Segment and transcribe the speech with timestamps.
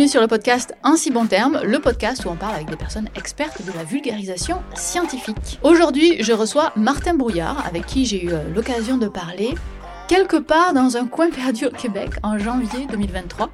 [0.00, 2.76] bienvenue sur le podcast En si bon terme, le podcast où on parle avec des
[2.76, 5.60] personnes expertes de la vulgarisation scientifique.
[5.62, 9.54] Aujourd'hui, je reçois Martin Brouillard, avec qui j'ai eu euh, l'occasion de parler
[10.10, 13.48] quelque part dans un coin perdu au Québec en janvier 2023.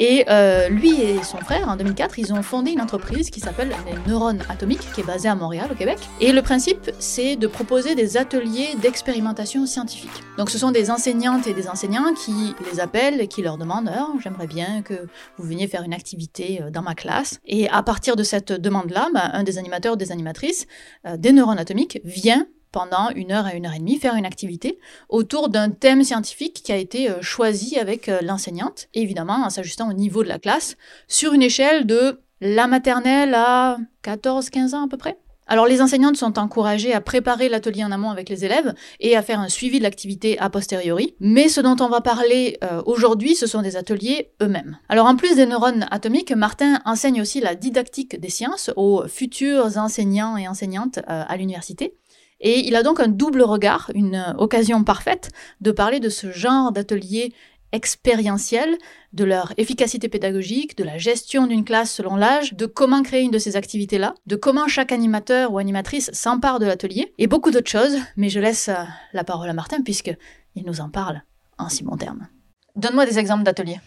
[0.00, 3.72] Et euh, lui et son frère, en 2004, ils ont fondé une entreprise qui s'appelle
[3.86, 6.00] les Neurones Atomiques, qui est basée à Montréal, au Québec.
[6.20, 10.10] Et le principe, c'est de proposer des ateliers d'expérimentation scientifique.
[10.38, 13.92] Donc ce sont des enseignantes et des enseignants qui les appellent et qui leur demandent
[13.96, 15.06] oh, J'aimerais bien que
[15.38, 17.38] vous veniez faire une activité euh, dans ma classe.
[17.46, 20.66] Et à partir de cette demande-là, bah, un des animateurs ou des animatrices
[21.06, 24.26] euh, des Neurones Atomiques vient pendant une heure à une heure et demie, faire une
[24.26, 29.50] activité autour d'un thème scientifique qui a été euh, choisi avec euh, l'enseignante, évidemment en
[29.50, 30.76] s'ajustant au niveau de la classe,
[31.06, 35.18] sur une échelle de la maternelle à 14-15 ans à peu près.
[35.46, 39.22] Alors les enseignantes sont encouragées à préparer l'atelier en amont avec les élèves et à
[39.22, 43.34] faire un suivi de l'activité a posteriori, mais ce dont on va parler euh, aujourd'hui,
[43.34, 44.78] ce sont des ateliers eux-mêmes.
[44.88, 49.76] Alors en plus des neurones atomiques, Martin enseigne aussi la didactique des sciences aux futurs
[49.76, 51.94] enseignants et enseignantes à l'université.
[52.42, 56.72] Et il a donc un double regard, une occasion parfaite de parler de ce genre
[56.72, 57.32] d'atelier
[57.72, 58.76] expérientiel,
[59.12, 63.30] de leur efficacité pédagogique, de la gestion d'une classe selon l'âge, de comment créer une
[63.30, 67.70] de ces activités-là, de comment chaque animateur ou animatrice s'empare de l'atelier, et beaucoup d'autres
[67.70, 71.22] choses, mais je laisse euh, la parole à Martin puisqu'il nous en parle
[71.58, 72.28] en si bon terme.
[72.76, 73.80] Donne-moi des exemples d'ateliers.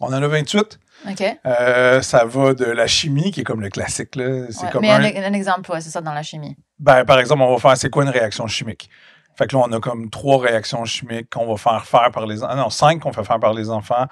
[0.00, 0.80] On en a 28.
[1.10, 1.38] OK.
[1.46, 4.16] Euh, ça va de la chimie, qui est comme le classique.
[4.16, 4.46] Là.
[4.50, 6.56] C'est comme mais un, un exemple, ouais, c'est ça, dans la chimie.
[6.82, 8.90] Ben, par exemple, on va faire c'est quoi une réaction chimique?
[9.36, 12.42] Fait que là, on a comme trois réactions chimiques qu'on va faire faire par les
[12.42, 12.56] enfants.
[12.56, 14.06] Non, cinq qu'on fait faire par les enfants,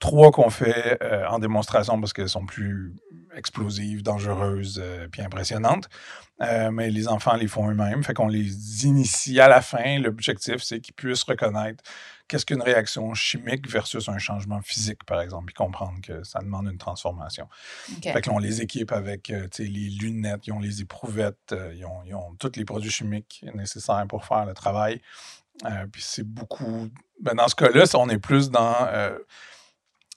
[0.00, 2.92] trois qu'on fait euh, en démonstration parce qu'elles sont plus
[3.36, 5.88] explosives, dangereuses, euh, puis impressionnantes.
[6.42, 8.02] Euh, mais les enfants les font eux-mêmes.
[8.02, 10.00] Fait qu'on les initie à la fin.
[10.00, 11.84] L'objectif, c'est qu'ils puissent reconnaître
[12.28, 16.66] qu'est-ce qu'une réaction chimique versus un changement physique, par exemple, puis comprendre que ça demande
[16.66, 17.48] une transformation.
[18.02, 21.84] Fait que on les équipe avec euh, les lunettes, ils ont les éprouvettes, euh, ils,
[21.84, 25.00] ont, ils, ont, tous les produits chimiques nécessaires pour faire le travail.
[25.92, 26.88] puis c'est beaucoup.
[27.20, 28.88] Ben, dans ce cas-là, on est plus dans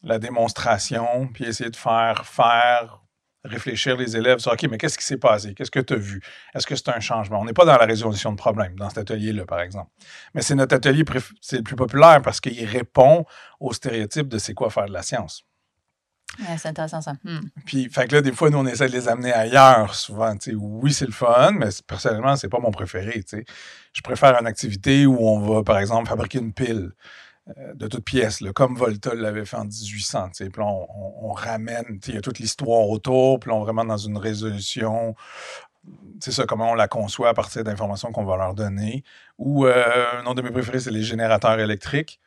[0.03, 3.01] la démonstration, puis essayer de faire faire
[3.43, 5.53] réfléchir les élèves sur OK, mais qu'est-ce qui s'est passé?
[5.53, 6.21] Qu'est-ce que tu as vu?
[6.53, 7.39] Est-ce que c'est un changement?
[7.39, 9.89] On n'est pas dans la résolution de problèmes dans cet atelier-là, par exemple.
[10.33, 11.03] Mais c'est notre atelier
[11.41, 13.25] c'est le plus populaire parce qu'il répond
[13.59, 15.43] aux stéréotypes de c'est quoi faire de la science.
[16.57, 17.13] c'est intéressant ça.
[17.23, 17.39] Hmm.
[17.65, 20.35] Puis, fait que là, des fois, nous, on essaie de les amener ailleurs souvent.
[20.55, 23.23] Oui, c'est le fun, mais personnellement, c'est pas mon préféré.
[23.93, 26.91] Je préfère une activité où on va, par exemple, fabriquer une pile.
[27.57, 30.29] Euh, de toutes pièces, comme Volta l'avait fait en 1800.
[30.37, 34.17] Puis on, on, ramène, il y a toute l'histoire autour, puis on vraiment dans une
[34.17, 35.15] résolution.
[36.19, 39.03] C'est ça, comment on la conçoit à partir d'informations qu'on va leur donner.
[39.37, 39.83] Ou euh,
[40.19, 42.19] un autre de mes préférés, c'est les générateurs électriques.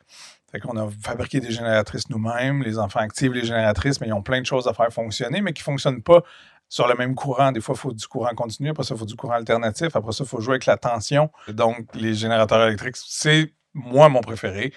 [0.51, 2.61] Fait qu'on a fabriqué des génératrices nous-mêmes.
[2.63, 5.53] Les enfants activent les génératrices, mais ils ont plein de choses à faire fonctionner, mais
[5.53, 6.23] qui ne fonctionnent pas
[6.67, 7.51] sur le même courant.
[7.51, 10.11] Des fois, il faut du courant continu, après ça, il faut du courant alternatif, après
[10.11, 11.29] ça, il faut jouer avec la tension.
[11.47, 14.73] Donc, les générateurs électriques, c'est moi mon préféré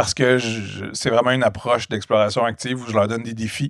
[0.00, 0.38] parce que
[0.94, 3.68] c'est vraiment une approche d'exploration active où je leur donne des défis.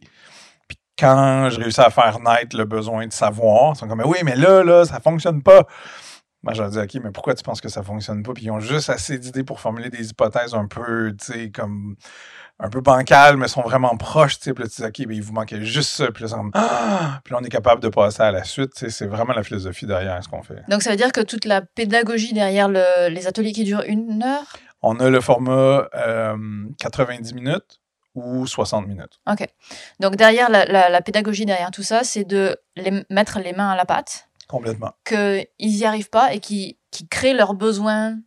[0.69, 4.19] Puis quand je réussis à faire naître le besoin de savoir, ils sont comme, oui,
[4.23, 5.67] mais là, là, ça fonctionne pas.
[6.45, 8.33] Moi, je leur dis, OK, mais pourquoi tu penses que ça fonctionne pas?
[8.33, 11.97] Puis ils ont juste assez d'idées pour formuler des hypothèses un peu, tu sais, comme
[12.61, 14.55] un peu bancales, mais sont vraiment proches, tu sais.
[14.55, 16.13] Puis là, tu dis, OK, mais il vous manquait juste ça.
[16.13, 17.21] Puis là, ah!
[17.25, 18.89] puis là, on est capable de passer à la suite.
[18.89, 20.63] C'est vraiment la philosophie derrière ce qu'on fait.
[20.69, 24.47] Donc, ça veut dire que toute la pédagogie derrière les ateliers qui durent une heure?
[24.83, 25.89] On a le format
[26.79, 27.81] 90 euh, minutes
[28.15, 29.21] ou 60 minutes.
[29.31, 29.47] OK.
[30.01, 33.85] Donc, derrière la, pédagogie, derrière tout ça, c'est de les mettre les mains à la
[33.85, 34.29] pâte.
[34.49, 34.93] Complètement.
[35.05, 36.77] Qu'ils n'y arrivent pas et qu'ils
[37.09, 38.19] créent leurs besoins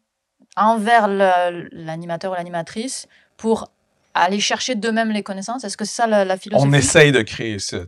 [0.55, 3.72] envers l'animateur ou l'animatrice pour
[4.13, 5.63] aller chercher d'eux-mêmes les connaissances?
[5.63, 6.69] Est-ce que c'est ça la, philosophie?
[6.69, 7.79] On essaye de créer ça.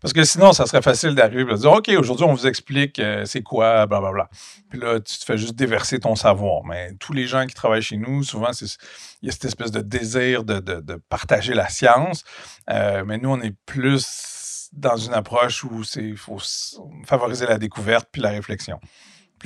[0.00, 2.98] Parce que sinon, ça serait facile d'arriver et de dire OK, aujourd'hui, on vous explique
[2.98, 4.28] euh, c'est quoi, blablabla.
[4.70, 6.64] Puis là, tu te fais juste déverser ton savoir.
[6.64, 8.50] Mais tous les gens qui travaillent chez nous, souvent,
[9.22, 10.60] il y a cette espèce de désir de,
[11.08, 12.24] partager la science.
[12.70, 16.38] Euh, mais nous, on est plus dans une approche où il faut
[17.04, 18.80] favoriser la découverte puis la réflexion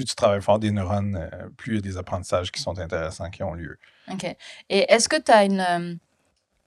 [0.01, 2.79] plus tu travailles fort des neurones, euh, plus il y a des apprentissages qui sont
[2.79, 3.79] intéressants, qui ont lieu.
[4.11, 4.25] OK.
[4.71, 5.95] Et est-ce que tu as une, euh,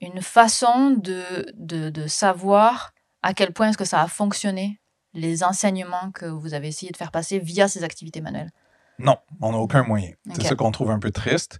[0.01, 2.93] une façon de, de, savoir
[3.23, 4.79] à quel point est-ce que ça a fonctionné,
[5.15, 8.51] les enseignements que vous avez essayé de faire passer via ces activités manuelles?
[8.99, 10.11] Non, on n'a aucun moyen.
[10.35, 11.59] C'est ça qu'on trouve un peu triste.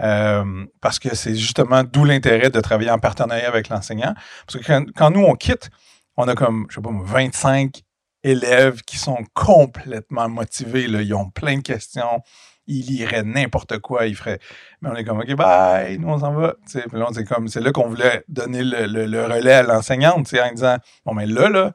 [0.00, 4.14] Euh, parce que c'est justement d'où l'intérêt de travailler en partenariat avec l'enseignant.
[4.46, 5.70] Parce que quand, quand, nous, on quitte,
[6.16, 7.82] on a comme, je sais pas, 25
[8.30, 10.84] élèves qui sont complètement motivés.
[10.84, 12.22] Ils ont plein de questions.
[12.66, 14.06] Ils liraient n'importe quoi.
[14.06, 14.38] Ils feraient.
[14.82, 16.54] Mais on est comme, OK, bye, nous, on s'en va.
[16.70, 20.76] Puis là, c'est comme, c'est là qu'on voulait donner le, relais à l'enseignante, en disant,
[21.04, 21.72] bon, mais là, là,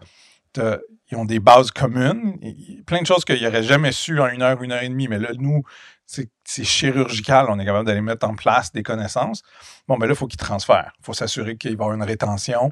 [1.12, 2.40] ils ont des bases communes,
[2.86, 5.08] plein de choses qu'ils n'auraient jamais su en une heure, une heure et demie.
[5.08, 5.64] Mais là, nous,
[6.06, 9.42] c'est chirurgical, on est capable d'aller mettre en place des connaissances.
[9.88, 10.92] Bon, mais là, il faut qu'ils transfèrent.
[11.00, 12.72] Il faut s'assurer qu'il va y avoir une rétention.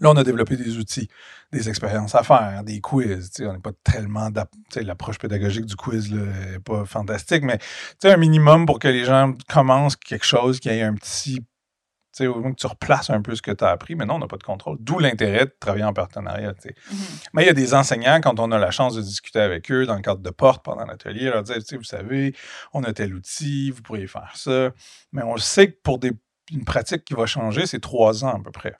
[0.00, 1.08] Là, on a développé des outils,
[1.52, 3.30] des expériences à faire, des quiz.
[3.40, 4.30] on n'est pas tellement.
[4.76, 7.58] L'approche pédagogique du quiz n'est pas fantastique, mais
[8.04, 11.44] un minimum pour que les gens commencent quelque chose, qu'il y ait un petit.
[12.18, 14.18] Au moins que tu replaces un peu ce que tu as appris, mais non, on
[14.20, 14.78] n'a pas de contrôle.
[14.80, 16.52] D'où l'intérêt de travailler en partenariat.
[16.52, 17.28] Mm-hmm.
[17.34, 19.84] Mais il y a des enseignants, quand on a la chance de discuter avec eux
[19.84, 22.34] dans le cadre de porte pendant l'atelier, leur dire vous savez,
[22.72, 24.70] on a tel outil, vous pourriez faire ça.
[25.12, 26.12] Mais on sait que pour des,
[26.52, 28.76] une pratique qui va changer, c'est trois ans à peu près.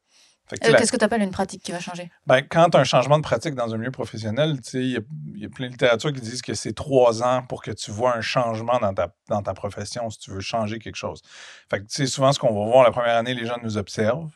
[0.52, 2.10] Euh, qu'est-ce que tu appelles une pratique qui va changer?
[2.26, 4.92] Ben, quand tu as un changement de pratique dans un milieu professionnel, il
[5.34, 8.16] y, a plein de littérature qui disent que c'est trois ans pour que tu vois
[8.16, 11.20] un changement dans ta, dans ta profession si tu veux changer quelque chose.
[11.68, 14.30] Fait que, souvent, ce qu'on va voir la première année, les gens nous observent.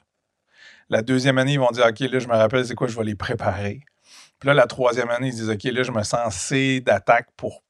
[0.89, 3.05] La deuxième année, ils vont dire OK, là, je me rappelle, c'est quoi, je vais
[3.05, 3.81] les préparer.
[4.41, 7.63] Puis là, la troisième année, ils disent OK, là, je me sens assez d'attaque pour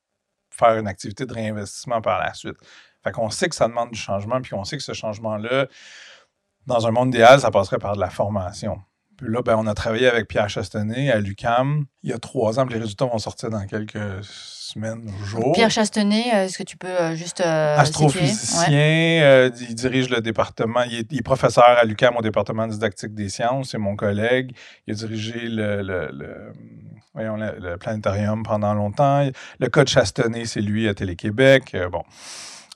[0.50, 2.56] faire une activité de réinvestissement par la suite.
[3.02, 5.66] Fait qu'on sait que ça demande du changement, puis on sait que ce changement-là,
[6.70, 8.78] dans un monde idéal, ça passerait par de la formation.
[9.20, 12.58] Puis là, ben, on a travaillé avec Pierre Chastenay à l'UCAM il y a trois
[12.58, 12.64] ans.
[12.64, 15.52] Puis les résultats vont sortir dans quelques semaines ou jours.
[15.52, 17.42] Pierre Chastenay, euh, est-ce que tu peux euh, juste.
[17.42, 20.82] Euh, Astrophysicien, il dirige le département.
[20.84, 23.70] Il est, professeur à l'UCAM au département didactique des sciences.
[23.72, 24.56] C'est mon collègue.
[24.86, 29.28] Il a dirigé le, le, planétarium pendant longtemps.
[29.58, 31.76] Le code Chastenay, c'est lui à Télé-Québec.
[31.92, 32.04] bon.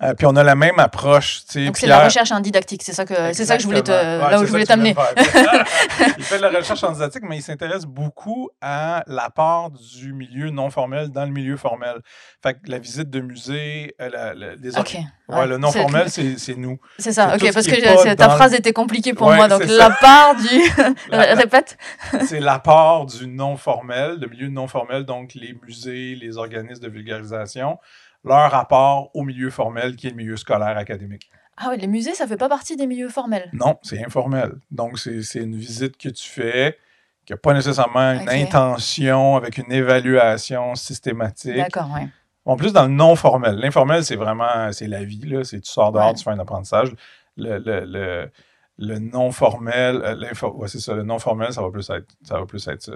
[0.02, 1.43] Euh, puis on a la même approche.
[1.55, 3.93] Donc c'est la recherche en didactique, c'est ça que c'est ça que je voulais te,
[3.93, 4.96] là où je voulais t'amener.
[6.19, 10.50] il fait de la recherche en didactique, mais il s'intéresse beaucoup à l'apport du milieu
[10.50, 12.00] non formel dans le milieu formel.
[12.43, 15.06] Fait que la visite de musée, euh, les okay.
[15.29, 16.79] ouais, le non formel, c'est nous.
[16.99, 19.47] C'est ça, ok, parce que ta phrase était compliquée pour moi.
[19.47, 20.61] Donc l'apport du.
[21.35, 21.79] Répète.
[22.26, 26.88] c'est l'apport du non formel, le milieu non formel, donc les musées, les organismes de
[26.88, 27.79] vulgarisation
[28.25, 31.31] leur rapport au milieu formel qui est le milieu scolaire académique.
[31.56, 33.49] Ah oui, les musées, ça fait pas partie des milieux formels?
[33.53, 34.55] Non, c'est informel.
[34.71, 36.76] Donc, c'est une visite que tu fais
[37.25, 41.56] qui n'a pas nécessairement une intention avec une évaluation systématique.
[41.56, 42.09] D'accord, oui.
[42.44, 43.56] En plus, dans le non formel.
[43.56, 45.44] L'informel, c'est vraiment, c'est la vie, là.
[45.44, 46.93] C'est tu sors dehors, tu fais un apprentissage.
[47.37, 48.31] Le, le,
[48.76, 52.44] le, non formel, euh, c'est ça, le non formel, ça va plus être, ça va
[52.44, 52.93] plus être ça.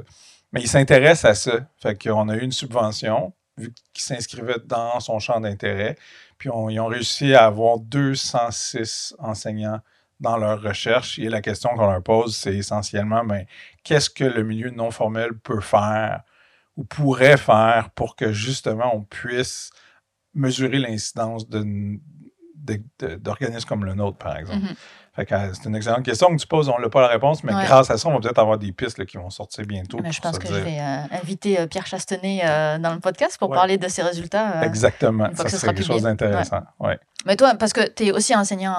[0.52, 1.60] Mais il s'intéresse à ça.
[1.76, 5.96] Fait qu'on a eu une subvention vu qu'ils s'inscrivaient dans son champ d'intérêt.
[6.38, 9.80] Puis ils ont réussi à avoir 206 enseignants
[10.20, 11.18] dans leur recherche.
[11.18, 13.44] Et la question qu'on leur pose, c'est essentiellement ben,
[13.84, 16.22] qu'est-ce que le milieu non formel peut faire
[16.76, 19.70] ou pourrait faire pour que justement on puisse
[20.34, 24.66] mesurer l'incidence d'organismes comme le nôtre, par exemple.
[24.66, 24.76] Mm-hmm
[25.26, 26.68] c'est une excellente question que tu poses.
[26.68, 29.04] On n'a pas la réponse, mais grâce à ça, on va peut-être avoir des pistes
[29.04, 29.98] qui vont sortir bientôt.
[30.08, 33.50] je pense que je vais euh, inviter euh, Pierre Chastenay euh, dans le podcast pour
[33.50, 34.64] parler de ses résultats.
[34.64, 35.28] Exactement.
[35.34, 36.62] Ça, c'est quelque chose d'intéressant.
[37.26, 38.74] Mais toi, parce que tu es aussi enseignant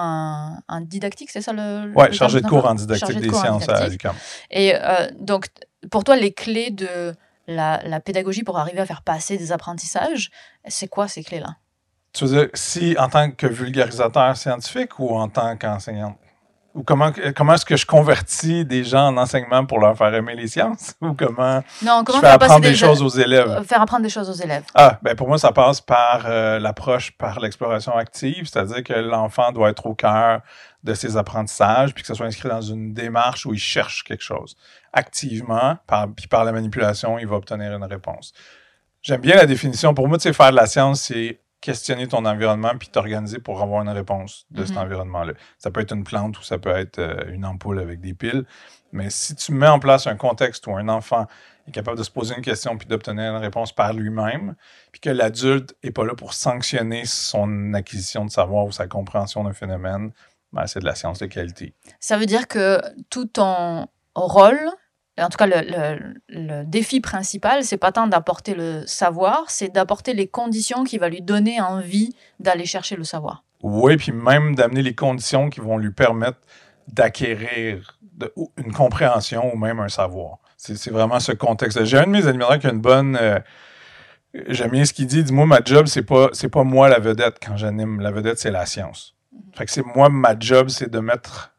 [0.66, 1.92] en, didactique, c'est ça le.
[1.94, 4.14] Oui, chargé de cours en didactique des sciences à l'UQAM.
[4.50, 4.74] Et
[5.18, 5.46] donc,
[5.90, 7.14] pour toi, les clés de
[7.46, 10.30] la, la pédagogie pour arriver à faire passer des apprentissages,
[10.68, 11.56] c'est quoi ces clés-là?
[12.12, 16.16] Tu veux dire, si en tant que vulgarisateur scientifique ou en tant qu'enseignante?
[16.74, 20.36] Ou comment, comment est-ce que je convertis des gens en enseignement pour leur faire aimer
[20.36, 20.94] les sciences?
[21.00, 23.50] Ou comment, non, comment je fais apprendre des, choses aux élèves?
[23.50, 24.62] Euh, faire apprendre des choses aux élèves.
[24.74, 29.50] Ah, ben pour moi, ça passe par euh, l'approche par l'exploration active, c'est-à-dire que l'enfant
[29.50, 30.42] doit être au cœur
[30.84, 34.22] de ses apprentissages, puis que ça soit inscrit dans une démarche où il cherche quelque
[34.24, 34.56] chose.
[34.92, 38.32] Activement, par, puis par la manipulation, il va obtenir une réponse.
[39.02, 39.92] J'aime bien la définition.
[39.92, 43.62] Pour moi, tu sais, faire de la science, c'est questionner ton environnement puis t'organiser pour
[43.62, 44.82] avoir une réponse de cet mhm.
[44.82, 45.34] environnement-là.
[45.58, 48.44] Ça peut être une plante ou ça peut être euh, une ampoule avec des piles.
[48.92, 51.26] Mais si tu mets en place un contexte où un enfant
[51.68, 54.56] est capable de se poser une question puis d'obtenir une réponse par lui-même,
[54.90, 59.44] puis que l'adulte n'est pas là pour sanctionner son acquisition de savoir ou sa compréhension
[59.44, 60.12] d'un phénomène,
[60.52, 61.74] ben, c'est de la science de qualité.
[62.00, 64.58] Ça veut dire que tout ton rôle
[65.20, 70.26] en tout cas, le, défi principal, c'est pas tant d'apporter le savoir, c'est d'apporter les
[70.26, 73.44] conditions qui vont lui donner envie d'aller chercher le savoir.
[73.62, 76.38] Oui, puis même d'amener les conditions qui vont lui permettre
[76.88, 77.98] d'acquérir
[78.56, 80.38] une compréhension ou même un savoir.
[80.56, 81.84] C'est vraiment ce contexte.
[81.84, 83.16] J'ai un de mes animateurs qui a une bonne.
[83.20, 83.38] Euh,
[84.48, 85.24] j'aime bien ce qu'il dit.
[85.24, 88.00] Dis-moi, ma job, c'est pas, c'est pas moi la vedette quand j'anime.
[88.00, 89.14] La vedette, c'est la science.
[89.34, 89.56] Mm-hmm.
[89.56, 91.54] Fait que c'est moi, ma job, c'est de mettre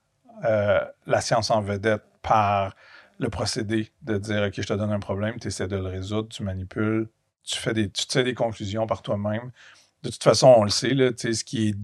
[0.46, 2.75] euh, la science en vedette par
[3.21, 6.27] le procédé de dire, OK, je te donne un problème, tu essaies de le résoudre,
[6.29, 7.07] tu manipules,
[7.43, 9.51] tu fais des, tu fais des conclusions par toi-même.
[10.01, 11.75] De toute façon, on le sait, là, ce, qui est,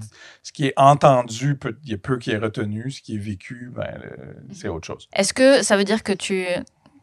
[0.42, 2.90] ce qui est entendu, il y a peu qui est retenu.
[2.90, 4.02] Ce qui est vécu, ben,
[4.52, 5.08] c'est autre chose.
[5.14, 6.44] Est-ce que ça veut dire que tu...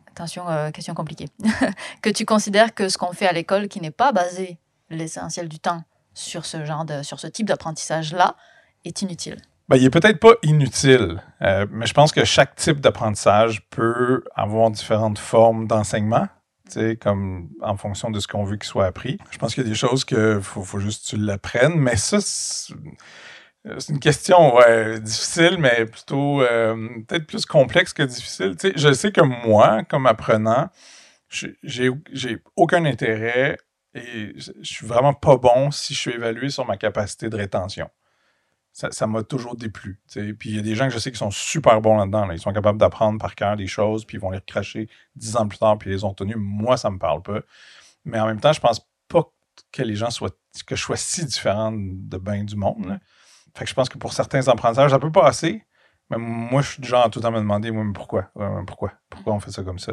[0.08, 1.28] Attention, euh, question compliquée.
[2.02, 4.58] que tu considères que ce qu'on fait à l'école, qui n'est pas basé
[4.90, 8.36] l'essentiel du temps sur ce genre de, sur ce type d'apprentissage-là,
[8.84, 9.40] est inutile?
[9.68, 14.23] Ben, il est peut-être pas inutile, euh, mais je pense que chaque type d'apprentissage peut
[14.35, 16.28] avoir différentes formes d'enseignement
[17.00, 19.18] comme en fonction de ce qu'on veut qu'il soit appris.
[19.30, 22.21] Je pense qu'il y a des choses que faut, juste que tu l'apprennes, mais ça,
[22.21, 22.73] c'est
[23.90, 24.54] une question
[25.00, 28.56] difficile, mais plutôt euh, peut-être plus complexe que difficile.
[28.76, 30.68] je sais que moi, comme apprenant,
[31.62, 31.90] j'ai
[32.56, 33.59] aucun intérêt
[33.94, 37.88] et je suis vraiment pas bon si je suis évalué sur ma capacité de rétention
[38.75, 40.00] ça m'a toujours déplu.
[40.12, 42.28] Puis il y a des gens que je sais qui sont super bons là-dedans.
[42.33, 45.47] Ils sont capables d'apprendre par cœur des choses, puis ils vont les recracher dix ans
[45.47, 46.37] plus tard, puis ils les ont tenus.
[46.37, 47.40] Moi, ça me parle pas.
[48.04, 49.23] Mais en même temps, je pense pas
[49.71, 50.31] que les gens soient
[50.66, 52.99] que je sois si différent de bien du monde.
[53.54, 55.64] Fait que je pense que pour certains apprentissages, ça peut passer.
[56.11, 58.31] Mais moi, je suis du genre à tout le temps me demander mais pourquoi?
[58.66, 58.93] pourquoi?
[59.09, 59.93] Pourquoi on fait ça comme ça?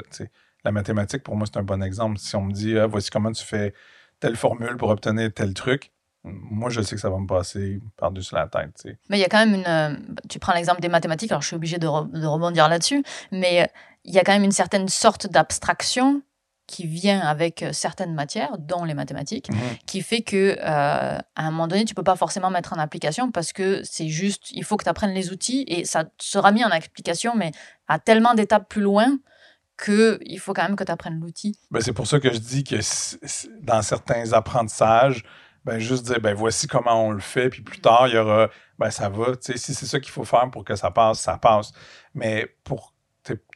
[0.63, 2.17] La mathématique, pour moi, c'est un bon exemple.
[2.17, 3.73] Si on me dit ah, voici comment tu fais
[4.19, 5.91] telle formule pour obtenir tel truc,
[6.23, 8.85] moi, je sais que ça va me passer par-dessus la tête.
[9.09, 9.67] Mais il y a quand même une.
[9.67, 9.95] Euh,
[10.29, 13.65] tu prends l'exemple des mathématiques, alors je suis obligé de, rebondir là-dessus, mais euh,
[14.03, 16.21] il y a quand même une certaine sorte d'abstraction
[16.67, 19.57] qui vient avec euh, certaines matières, dont les mathématiques, mhm.
[19.87, 23.51] qui fait que à un moment donné, tu peux pas forcément mettre en application parce
[23.51, 26.69] que c'est juste, il faut que tu apprennes les outils et ça sera mis en
[26.69, 27.51] application, mais
[27.87, 29.17] à tellement d'étapes plus loin
[29.83, 31.57] qu'il faut quand même que tu apprennes l'outil.
[31.71, 32.75] Ben, c'est pour ça que je dis que
[33.61, 35.23] dans certains apprentissages,
[35.63, 38.49] ben juste dire ben voici comment on le fait puis plus tard il y aura
[38.79, 39.33] ben ça va.
[39.39, 41.71] Si c'est ça qu'il faut faire pour que ça passe ça passe.
[42.13, 42.93] Mais pour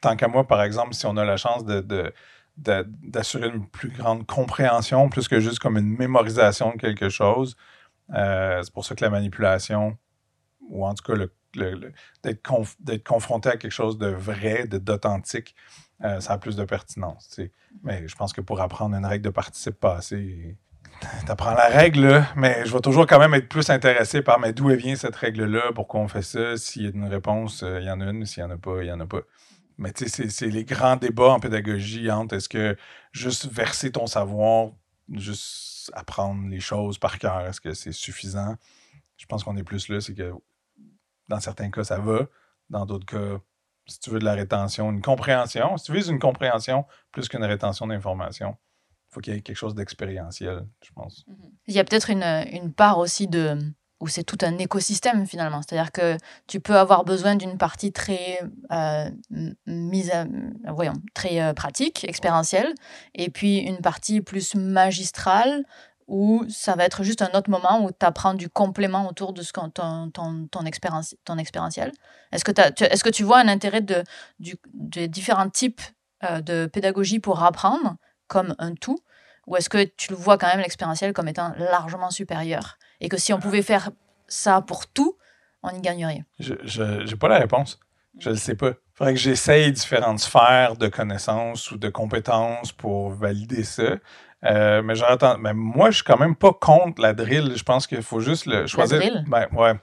[0.02, 2.14] tant qu'à moi par exemple si on a la chance de,
[2.58, 7.58] d'assurer une plus grande compréhension plus que juste comme une mémorisation de quelque chose
[8.14, 9.98] euh, c'est pour ça que la manipulation
[10.70, 11.92] ou en tout cas le,
[12.24, 15.56] d'être, confronté à quelque chose de vrai de d'authentique
[16.04, 17.40] euh, ça a plus de pertinence
[17.84, 20.58] mais je pense que pour apprendre une règle de participe passé
[21.26, 24.70] T'apprends la règle, mais je vais toujours quand même être plus intéressé par mais d'où
[24.70, 27.92] vient cette règle-là, pourquoi on fait ça, s'il y a une réponse, euh, il y
[27.92, 29.22] en a une, s'il n'y en a pas, il n'y en a pas.
[29.78, 32.78] Mais tu sais, c'est les grands débats en pédagogie entre est-ce que
[33.12, 34.70] juste verser ton savoir,
[35.14, 38.56] juste apprendre les choses par cœur, est-ce que c'est suffisant?
[39.18, 40.32] Je pense qu'on est plus là, c'est que
[41.28, 42.28] dans certains cas, ça va.
[42.70, 43.40] Dans d'autres cas,
[43.88, 47.44] si tu veux de la rétention, une compréhension, si tu vises une compréhension plus qu'une
[47.44, 48.58] rétention d'information,
[49.16, 51.26] faut qu'il y ait quelque chose d'expérientiel, je pense.
[51.28, 51.52] Mhm.
[51.68, 53.58] Il y a peut-être une, une, part aussi de
[54.02, 55.62] où c'est tout un écosystème finalement.
[55.62, 56.18] C'est-à-dire que
[56.48, 58.42] tu peux avoir besoin d'une partie très
[58.72, 59.10] euh,
[59.66, 60.26] mise à,
[60.74, 62.74] voyons, très euh, pratique, expérientielle,
[63.14, 65.64] et puis une partie plus magistrale
[66.08, 69.42] où ça va être juste un autre moment où tu apprends du complément autour de
[69.42, 71.92] ce ton, ton, ton, expérience, ton expérientiel.
[72.32, 74.04] Est-ce que, est que tu vois un intérêt de,
[74.40, 75.82] du, de différents types
[76.24, 77.96] euh, de pédagogie pour apprendre
[78.28, 79.00] comme un tout
[79.48, 83.18] Ou est-ce que tu le vois quand même l'expérientiel comme étant largement supérieur Et que
[83.18, 83.92] si on pouvait faire
[84.28, 85.18] ça pour tout,
[85.62, 86.26] on y gagnerait?
[86.40, 87.80] Je n'ai pas la réponse.
[88.20, 88.70] Je ne sais pas.
[88.70, 93.98] Il faudrait que j'essaye différentes sphères de connaissances ou de compétences pour valider ça.
[94.46, 95.38] Euh, mais j'entends.
[95.38, 97.54] Mais moi, je suis quand même pas contre la drill.
[97.56, 99.00] Je pense qu'il faut juste le choisir.
[99.00, 99.26] La drill?
[99.28, 99.74] Ben, ouais.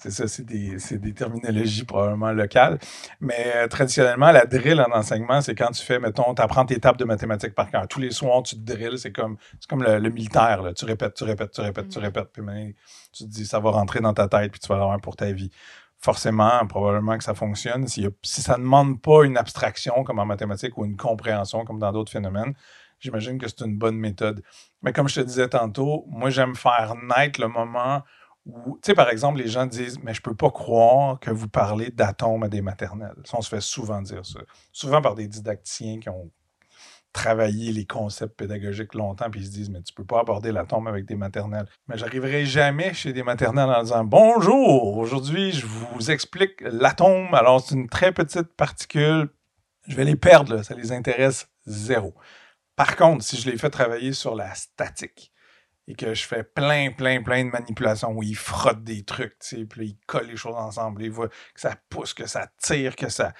[0.00, 2.78] C'est ça, c'est des, des, terminologies probablement locales.
[3.20, 6.80] Mais euh, traditionnellement, la drill en enseignement, c'est quand tu fais, mettons, tu apprends tes
[6.80, 7.86] tables de mathématiques par cœur.
[7.86, 8.98] Tous les soirs, tu te drills.
[8.98, 9.36] C'est comme,
[9.68, 10.62] comme le, militaire.
[10.62, 10.72] Là.
[10.72, 12.02] Tu répètes, tu répètes, tu répètes, tu mm.
[12.02, 12.32] répètes.
[12.32, 12.42] Puis
[13.12, 15.30] tu te dis, ça va rentrer dans ta tête, puis tu vas l'avoir pour ta
[15.32, 15.50] vie
[16.00, 17.86] forcément, probablement que ça fonctionne.
[17.86, 21.78] Si, si ça ne demande pas une abstraction comme en mathématiques ou une compréhension comme
[21.78, 22.54] dans d'autres phénomènes,
[23.00, 24.42] j'imagine que c'est une bonne méthode.
[24.82, 28.02] Mais comme je te disais tantôt, moi, j'aime faire naître le moment
[28.94, 32.48] par exemple, les gens disent, mais je peux pas croire que vous parlez d'atomes à
[32.48, 33.16] des maternelles.
[33.32, 34.40] On se fait souvent dire ça.
[34.72, 36.30] Souvent par des didacticiens qui ont
[37.12, 40.86] travaillé les concepts pédagogiques longtemps, puis ils se disent, mais tu peux pas aborder l'atome
[40.86, 41.66] avec des maternelles.
[41.88, 47.34] Mais j'arriverai jamais chez des maternelles en disant, bonjour, aujourd'hui, je vous explique l'atome.
[47.34, 49.28] Alors, c'est une très petite particule.
[49.88, 52.14] Je vais les perdre, ça les intéresse zéro.
[52.76, 55.29] Par contre, si je les fais travailler sur la statique
[55.90, 59.36] et que je fais plein, plein, plein de manipulations où ils frottent des trucs,
[59.68, 63.08] puis ils collent les choses ensemble, ils voient que ça pousse, que ça tire, que
[63.08, 63.32] ça.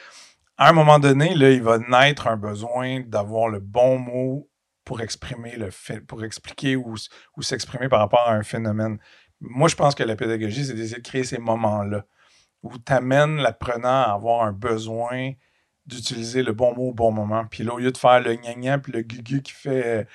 [0.59, 4.51] À un moment donné, là, il va naître un besoin d'avoir le bon mot
[4.85, 6.97] pour exprimer le fait, pour expliquer ou,
[7.41, 8.99] s'exprimer par rapport à un phénomène.
[9.41, 12.05] Moi, je pense que la pédagogie, c'est d'essayer de créer ces moments-là
[12.65, 15.33] où tu amènes l'apprenant à avoir un besoin
[15.87, 17.45] d'utiliser le bon mot au bon moment.
[17.49, 20.09] Puis là, au lieu de faire le gna puis le gugu qui fait.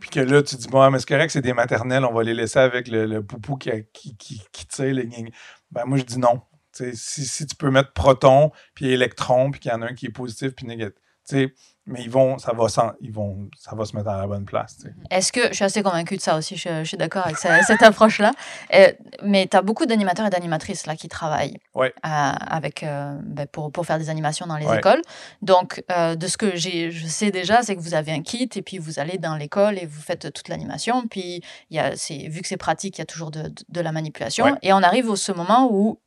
[0.00, 2.34] Puis que là, tu dis, bon, mais c'est correct, c'est des maternelles, on va les
[2.34, 5.30] laisser avec le, le poupou qui, qui, qui, tire le gna
[5.70, 6.40] Ben, moi, je dis non.
[6.72, 10.06] si, si tu peux mettre proton, puis électron, puis qu'il y en a un qui
[10.06, 11.50] est positif, puis négatif
[11.86, 12.66] mais ils vont, ça va,
[13.00, 14.78] ils vont, ça va se mettre à la bonne place.
[15.10, 17.36] Est-ce que, je suis assez convaincue de ça aussi, je, suis d'accord avec
[17.66, 18.30] cette approche-là,
[18.72, 18.92] euh,
[19.24, 21.92] mais tu as beaucoup d'animateurs et d'animatrices là qui travaillent ouais.
[22.06, 25.02] Euh, avec, euh, ben, pour, pour, faire des animations dans les écoles.
[25.42, 28.78] Donc, de ce que je sais déjà, c'est que vous avez un kit et puis
[28.78, 31.06] vous allez dans l'école et vous faites toute l'animation.
[31.08, 31.90] Puis, y a,
[32.28, 34.56] vu que c'est pratique, il y a toujours de, de, la manipulation.
[34.62, 35.98] Et on arrive au ce moment où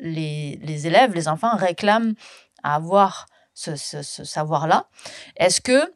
[0.00, 2.14] les, les élèves, les enfants réclament
[2.62, 4.86] à avoir ce, savoir-là.
[5.36, 5.92] Est-ce que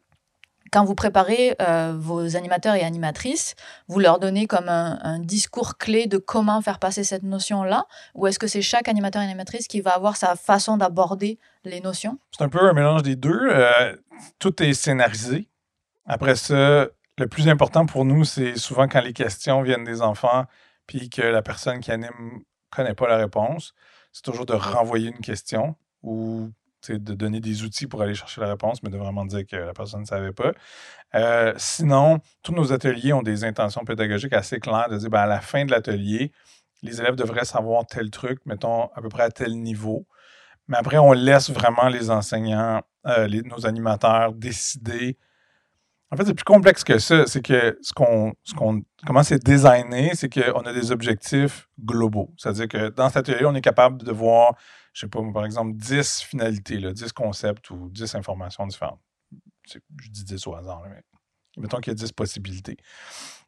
[0.71, 3.55] quand vous préparez euh, vos animateurs et animatrices,
[3.87, 7.85] vous leur donnez comme un, discours clé de comment faire passer cette notion-là?
[8.13, 11.81] Ou est-ce que c'est chaque animateur et animatrice qui va avoir sa façon d'aborder les
[11.81, 12.19] notions?
[12.37, 13.49] C'est un peu un mélange des deux.
[13.49, 13.95] Euh,
[14.37, 15.49] tout est scénarisé.
[16.05, 16.87] Après ça,
[17.17, 20.45] le plus important pour nous, c'est souvent quand les questions viennent des enfants
[20.87, 23.73] puis que la personne qui anime connaît pas la réponse,
[24.11, 26.49] c'est toujours de renvoyer une question ou
[26.87, 29.73] de donner des outils pour aller chercher la réponse, mais de vraiment dire que la
[29.73, 30.53] personne ne savait pas.
[31.15, 35.25] Euh, sinon, tous nos ateliers ont des intentions pédagogiques assez claires de dire ben, à
[35.25, 36.31] la fin de l'atelier,
[36.81, 40.05] les élèves devraient savoir tel truc, mettons à peu près à tel niveau.
[40.67, 45.17] Mais après, on laisse vraiment les enseignants, euh, nos animateurs décider.
[46.11, 47.25] En fait, c'est plus complexe que ça.
[47.27, 52.33] C'est que ce qu'on, ce qu'on, comment c'est designé, c'est qu'on a des objectifs globaux.
[52.37, 54.55] C'est-à-dire que dans cet atelier, on est capable de voir
[54.93, 59.01] je sais pas, par exemple, 10 finalités, là, 10 concepts ou 10 informations différentes.
[59.67, 59.79] Je
[60.09, 61.03] dis 10 au hasard, mais
[61.57, 62.77] mettons qu'il y a 10 possibilités.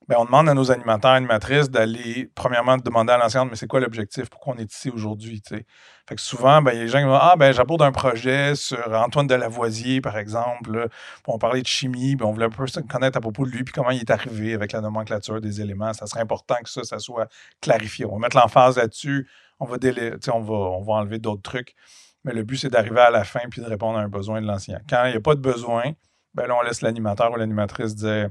[0.09, 3.79] Bien, on demande à nos animateurs, animatrices d'aller, premièrement, demander à l'enseignante, mais c'est quoi
[3.79, 4.29] l'objectif?
[4.29, 5.43] Pourquoi on est ici aujourd'hui?
[5.47, 7.91] Fait que souvent, ben, il y a des gens qui vont Ah, ben, j'aborde un
[7.91, 10.89] projet sur Antoine de Lavoisier, par exemple.
[11.27, 13.73] on parlait de chimie, ben, on voulait un peu connaître à propos de lui, puis
[13.73, 15.93] comment il est arrivé avec la nomenclature des éléments.
[15.93, 17.27] Ça serait important que ça, ça soit
[17.61, 18.05] clarifié.
[18.05, 19.29] On va mettre l'emphase là-dessus
[19.61, 21.75] on va, on on enlever d'autres trucs.
[22.23, 24.47] Mais le but, c'est d'arriver à la fin puis de répondre à un besoin de
[24.47, 24.79] l'enseignant.
[24.89, 25.93] Quand il n'y a pas de besoin,
[26.33, 28.29] ben là, on laisse l'animateur ou l'animatrice dire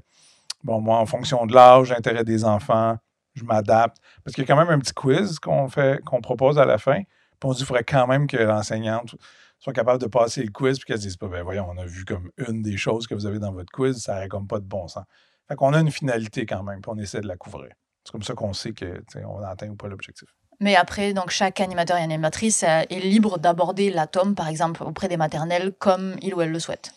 [0.63, 2.99] Bon, moi, en fonction de l'âge, l'intérêt des enfants,
[3.35, 3.97] je m'adapte.
[4.23, 6.79] Parce qu'il y a quand même un petit quiz qu'on fait, qu'on propose à la
[6.79, 7.03] fin.
[7.03, 9.15] Puis on se dit qu'il faudrait quand même que l'enseignante
[9.59, 11.85] soit capable de passer le quiz puis qu'elle se dise pas, ben voyons, on a
[11.85, 14.59] vu comme une des choses que vous avez dans votre quiz, ça n'aurait comme pas
[14.59, 15.05] de bon sens.
[15.49, 17.73] Fait qu'on a une finalité quand même, puis on essaie de la couvrir.
[18.05, 20.29] C'est comme ça qu'on sait qu'on a atteint ou pas l'objectif.
[20.61, 25.09] Mais après, donc chaque animateur et animatrice euh, est libre d'aborder l'atome, par exemple, auprès
[25.09, 26.93] des maternelles, comme il ou elle le souhaite.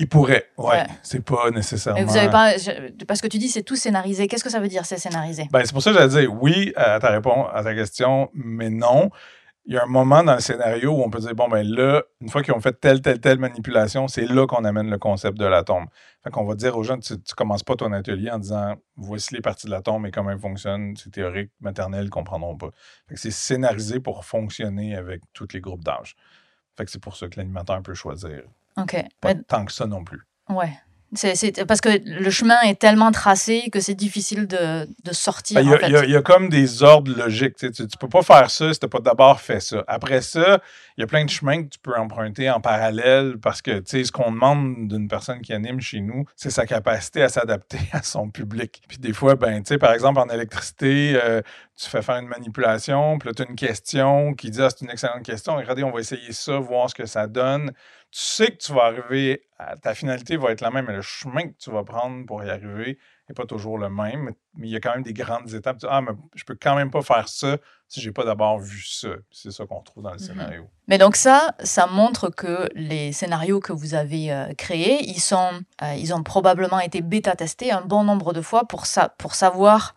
[0.00, 0.84] Il pourrait, ouais.
[1.02, 2.02] C'est pas nécessairement.
[2.04, 2.54] Vous avez pas,
[3.06, 4.26] parce que tu dis c'est tout scénarisé.
[4.26, 5.46] Qu'est-ce que ça veut dire, c'est scénarisé?
[5.52, 8.70] Ben, c'est pour ça que j'allais dire oui à ta réponse à ta question, mais
[8.70, 9.10] non
[9.66, 12.02] il y a un moment dans le scénario où on peut dire, bon, ben là,
[12.20, 15.38] une fois qu'ils ont fait telle, telle, telle manipulation, c'est là qu'on amène le concept
[15.38, 15.86] de l'atome.
[16.22, 19.34] Fait qu'on va dire aux gens, tu, ne commences pas ton atelier en disant, voici
[19.34, 22.70] les parties de l'atome et comment elles fonctionnent, c'est théorique, maternelle, ils comprendront pas.
[23.08, 26.14] Fait que c'est scénarisé pour fonctionner avec tous les groupes d'âge.
[26.76, 28.42] Fait que c'est pour ça que l'animateur peut choisir.
[28.76, 28.96] OK.
[29.20, 30.26] Pas tant que ça non plus.
[30.50, 30.72] Ouais.
[31.14, 35.62] C'est parce que le chemin est tellement tracé que c'est difficile de, de sortir.
[35.62, 37.56] Ben, il y, a comme des ordres logiques.
[37.56, 39.84] Tu ne peux pas faire ça si tu n'as pas d'abord fait ça.
[39.86, 40.60] Après ça,
[40.96, 44.10] il y a plein de chemins que tu peux emprunter en parallèle parce que ce
[44.12, 48.30] qu'on demande d'une personne qui anime chez nous, c'est sa capacité à s'adapter à son
[48.30, 48.82] public.
[48.88, 51.42] Puis des fois, ben, par exemple, en électricité, euh,
[51.76, 54.84] tu fais faire une manipulation, puis là, tu as une question qui dit ah, c'est
[54.84, 55.56] une excellente question.
[55.56, 57.72] Regardez, on va essayer ça, voir ce que ça donne
[58.14, 61.02] tu sais que tu vas arriver, à, ta finalité va être la même, mais le
[61.02, 62.96] chemin que tu vas prendre pour y arriver
[63.28, 64.30] n'est pas toujours le même.
[64.54, 65.78] Mais il y a quand même des grandes étapes.
[65.88, 67.56] ah, mais je peux quand même pas faire ça
[67.88, 69.08] si j'ai pas d'abord vu ça.
[69.32, 70.70] C'est ça qu'on trouve dans le mmh scénario.
[70.86, 75.50] Mais donc ça, ça montre que les scénarios que vous avez euh, créés, ils, sont,
[75.82, 79.96] euh, ils ont probablement été bêta-testés un bon nombre de fois pour, ça, pour savoir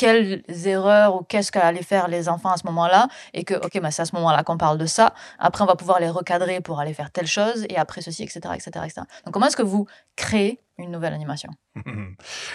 [0.00, 3.90] quelles erreurs ou qu'est-ce qu'allaient faire les enfants à ce moment-là, et que, ok, bah,
[3.90, 5.12] c'est à ce moment-là qu'on parle de ça.
[5.38, 8.40] Après, on va pouvoir les recadrer pour aller faire telle chose, et après ceci, etc.,
[8.54, 9.02] etc., etc.
[9.26, 9.86] Donc, comment est-ce que vous
[10.16, 11.50] créez une nouvelle animation?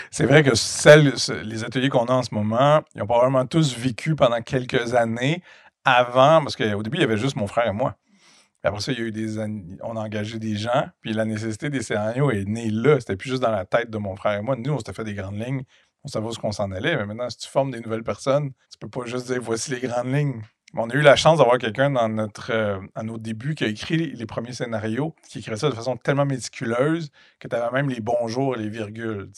[0.10, 0.53] C'est vrai que
[1.43, 5.43] les ateliers qu'on a en ce moment, ils ont probablement tous vécu pendant quelques années
[5.84, 7.95] avant, parce qu'au début, il y avait juste mon frère et moi.
[8.63, 9.38] après ça, il y a eu des
[9.84, 12.99] on a engagé des gens, puis la nécessité des scénarios est née là.
[12.99, 14.55] C'était plus juste dans la tête de mon frère et moi.
[14.55, 15.62] Nous, on s'était fait des grandes lignes,
[16.05, 16.95] on savait où qu'on s'en allait.
[16.97, 19.79] Mais maintenant, si tu formes des nouvelles personnes, tu peux pas juste dire voici les
[19.79, 20.41] grandes lignes.
[20.75, 23.67] On a eu la chance d'avoir quelqu'un dans notre, euh, à nos débuts qui a
[23.67, 27.89] écrit les premiers scénarios, qui écrit ça de façon tellement méticuleuse que tu avais même
[27.89, 29.31] les bonjours et les virgules.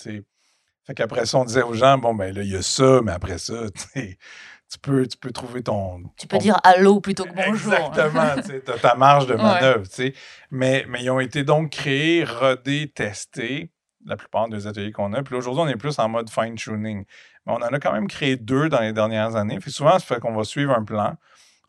[0.86, 3.12] Fait qu'après ça, on disait aux gens, bon, ben là, il y a ça, mais
[3.12, 3.53] après ça,
[3.93, 6.03] tu peux, tu peux trouver ton.
[6.17, 7.73] Tu peux ton- dire allô plutôt que bonjour.
[7.73, 9.84] Exactement, tu as ta marge de manœuvre.
[10.51, 13.69] Mais, mais ils ont été donc créés, rodés, testés,
[14.08, 15.22] la plupart des ateliers qu'on a.
[15.22, 17.06] Puis là, aujourd'hui, on est plus en mode fine-tuning.
[17.46, 19.60] Mais on en a quand même créé deux dans les dernières années.
[19.60, 21.15] Puis souvent, ça fait qu'on va suivre un plan.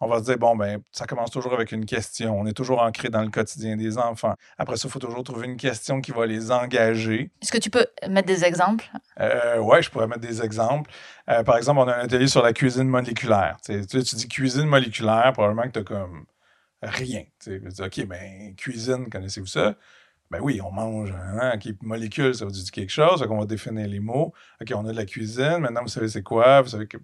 [0.00, 2.38] On va se dire, bon, ben, ça commence toujours avec une question.
[2.38, 4.34] On est toujours ancré dans le quotidien des enfants.
[4.56, 7.32] Après ça, il faut toujours trouver une question qui va les engager.
[7.42, 8.88] Est-ce que tu peux mettre des exemples?
[9.18, 10.88] Euh, ouais, je pourrais mettre des exemples.
[11.28, 13.56] Euh, par exemple, on a un atelier sur la cuisine moléculaire.
[13.64, 16.26] Tu, sais, tu, tu dis cuisine moléculaire, probablement que tu as comme
[16.80, 17.24] rien.
[17.42, 19.74] Tu sais, OK, ben, cuisine, connaissez-vous ça?
[20.30, 23.46] Ben oui, on mange, hein, OK, molécule, ça veut dire quelque chose, donc on va
[23.46, 24.34] définir les mots.
[24.60, 26.98] OK, on a de la cuisine, maintenant vous savez c'est quoi, vous savez que,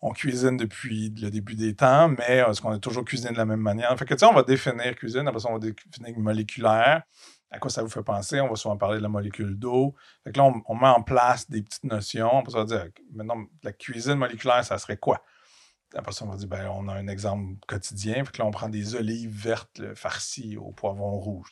[0.00, 3.44] on cuisine depuis le début des temps, mais est-ce qu'on a toujours cuisiné de la
[3.44, 3.96] même manière?
[3.98, 7.02] Fait on va définir cuisine, après on va définir moléculaire.
[7.52, 8.40] À quoi ça vous fait penser?
[8.40, 9.94] On va souvent parler de la molécule d'eau.
[10.24, 12.38] Fait que là, on, met en place des petites notions.
[12.38, 15.22] Après on va dire, maintenant, la cuisine moléculaire, ça serait quoi?
[15.94, 18.24] Après ça, on va dire, ben, on a un exemple quotidien.
[18.24, 21.50] Fait là, on prend des olives vertes farcies au poivron rouge.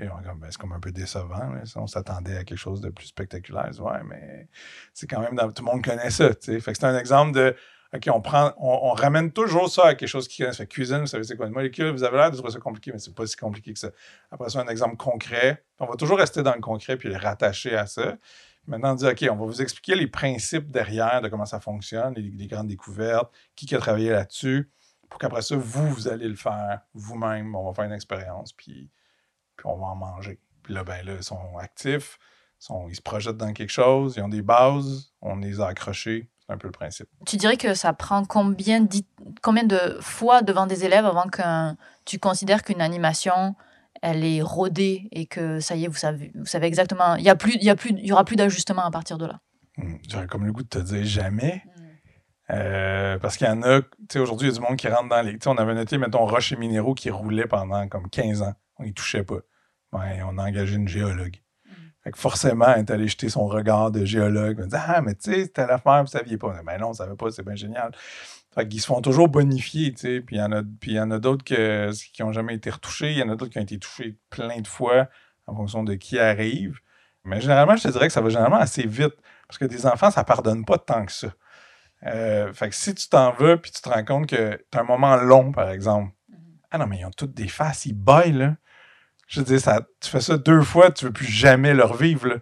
[0.00, 1.50] Et on ben, c'est comme un peu décevant.
[1.50, 1.62] là.
[1.76, 3.70] On s'attendait à quelque chose de plus spectaculaire.
[3.80, 4.48] Ouais, mais
[4.94, 6.30] c'est quand même, dans- tout le monde connaît ça.
[6.40, 7.54] c'est un exemple de,
[7.92, 10.58] OK, on prend, on, ramène toujours ça à quelque chose qui connaissent.
[10.58, 11.90] Fait cuisine, vous savez c'est quoi une molécule?
[11.90, 13.90] Vous avez l'air de trouver ça compliqué, mais c'est pas si compliqué que ça.
[14.30, 15.64] Après ça, un exemple concret.
[15.80, 18.16] On va toujours rester dans le concret puis le rattacher à ça.
[18.66, 22.14] Maintenant, on dit, OK, on va vous expliquer les principes derrière de comment ça fonctionne,
[22.14, 24.70] les, les grandes découvertes, qui qui a travaillé là-dessus,
[25.08, 27.54] pour qu'après ça, vous, vous allez le faire vous-même.
[27.56, 28.88] On va faire une expérience, puis,
[29.60, 30.38] puis on va en manger.
[30.62, 32.18] Puis là, ben là, ils sont actifs,
[32.60, 35.66] ils, sont- ils se projettent dans quelque chose, ils ont des bases, on les a
[35.66, 36.30] accrochés.
[36.46, 37.06] C'est un peu le principe.
[37.26, 41.42] Tu dirais que ça prend combien, de fois devant des élèves avant que
[42.06, 43.54] tu considères qu'une animation
[44.02, 47.16] elle est rodée et que ça y est, vous savez, vous savez exactement.
[47.16, 49.18] Il y a plus, il y a plus, il y aura plus d'ajustement à partir
[49.18, 49.40] de là?
[49.76, 51.62] Hmm, J'aurais comme le goût de te dire jamais.
[52.50, 54.88] Euh, parce qu'il y en a, tu sais, aujourd'hui, il y a du monde qui
[54.88, 55.32] rentre dans les.
[55.34, 58.54] Tu sais, on avait noté, mettons, Roche et Minéraux qui roulait pendant comme 15 ans.
[58.78, 59.36] On y touchait pas.
[59.92, 61.36] Ben, on a engagé une géologue.
[62.02, 64.56] Fait que forcément, elle est allée jeter son regard de géologue.
[64.58, 66.62] Elle me dit Ah, mais tu sais, c'était l'affaire, vous saviez pas.
[66.64, 67.92] Ben non, on savait pas, c'est bien génial.
[68.54, 70.20] Fait qu'ils se font toujours bonifier, tu sais.
[70.20, 72.54] Puis il y en a, puis il y en a d'autres que- qui n'ont jamais
[72.54, 73.12] été retouchés.
[73.12, 75.08] Il y en a d'autres qui ont été touchés plein de fois
[75.46, 76.78] en fonction de qui arrive.
[77.24, 79.14] Mais généralement, je te dirais que ça va généralement assez vite.
[79.46, 81.28] Parce que des enfants, ça pardonne pas tant que ça.
[82.06, 84.80] Euh, fait que si tu t'en vas puis tu te rends compte que tu as
[84.80, 86.12] un moment long, par exemple,
[86.70, 88.56] ah non, mais ils ont toutes des faces, ils baillent, là.
[89.30, 92.26] Je veux dire, ça, tu fais ça deux fois, tu veux plus jamais le revivre,
[92.26, 92.34] là.